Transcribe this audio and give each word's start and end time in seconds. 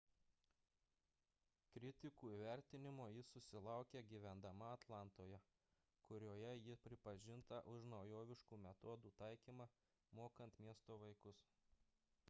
kritikų 1.73 2.29
įvertinimo 2.37 3.05
ji 3.17 3.25
susilaukė 3.27 4.01
gyvendama 4.13 4.69
atlantoje 4.79 5.41
kurioje 6.09 6.49
ji 6.63 6.79
pripažinta 6.87 7.61
už 7.75 7.87
naujoviškų 7.93 8.61
metodų 8.65 9.13
taikymą 9.23 9.69
mokant 10.23 10.59
miesto 10.69 10.99
vaikus 11.07 11.45